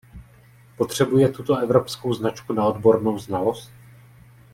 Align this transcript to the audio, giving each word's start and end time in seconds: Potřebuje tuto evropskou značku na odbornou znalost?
Potřebuje 0.77 1.29
tuto 1.29 1.57
evropskou 1.57 2.13
značku 2.13 2.53
na 2.53 2.65
odbornou 2.65 3.17
znalost? 3.19 3.71